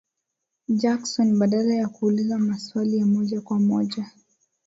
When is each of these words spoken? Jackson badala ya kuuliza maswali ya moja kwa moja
Jackson 0.67 1.39
badala 1.39 1.73
ya 1.75 1.87
kuuliza 1.87 2.37
maswali 2.39 2.97
ya 2.97 3.05
moja 3.05 3.41
kwa 3.41 3.59
moja 3.59 4.11